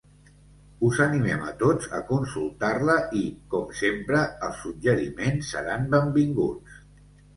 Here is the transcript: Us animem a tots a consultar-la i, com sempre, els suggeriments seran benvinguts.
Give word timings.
Us 0.87 1.01
animem 1.03 1.43
a 1.49 1.51
tots 1.59 1.91
a 1.97 1.99
consultar-la 2.07 2.95
i, 3.21 3.23
com 3.53 3.69
sempre, 3.83 4.23
els 4.49 4.65
suggeriments 4.65 5.53
seran 5.57 5.87
benvinguts. 5.97 6.81